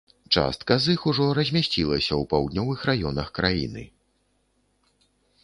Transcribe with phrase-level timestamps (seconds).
[0.35, 3.87] Частка з іх ужо размясцілася ў паўднёвых раёнах краіны.